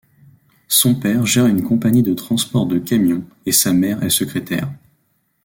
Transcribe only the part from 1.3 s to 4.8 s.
une compagnie de transports de camions et sa mère est secrétaire.